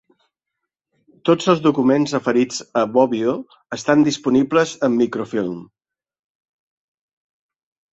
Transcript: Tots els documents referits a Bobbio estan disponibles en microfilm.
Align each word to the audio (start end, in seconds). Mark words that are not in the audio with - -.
Tots 1.29 1.49
els 1.53 1.61
documents 1.65 2.15
referits 2.17 2.63
a 2.83 2.83
Bobbio 2.97 3.37
estan 3.79 4.09
disponibles 4.11 4.77
en 4.91 5.01
microfilm. 5.07 5.65